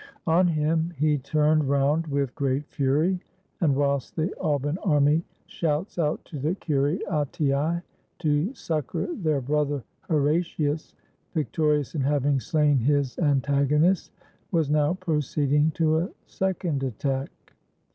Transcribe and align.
On 0.25 0.47
him 0.47 0.93
he 0.97 1.19
turned 1.19 1.69
round 1.69 2.07
with 2.07 2.33
great 2.33 2.65
fury. 2.65 3.19
And 3.59 3.75
whilst 3.75 4.15
the 4.15 4.33
Alban 4.39 4.79
army 4.79 5.23
shouts 5.45 5.99
out 5.99 6.25
to 6.25 6.39
the 6.39 6.55
Curiatii 6.55 7.81
to 8.17 8.53
succor 8.55 9.09
their 9.13 9.41
brother, 9.41 9.83
Horatius, 10.09 10.95
victorious 11.35 11.93
in 11.93 12.01
having 12.01 12.39
slain 12.39 12.79
his 12.79 13.15
antago 13.17 13.79
nist, 13.79 14.09
was 14.51 14.71
now 14.71 14.95
proceeding 14.95 15.69
to 15.75 15.99
a 15.99 16.09
second 16.25 16.81
attack. 16.81 17.53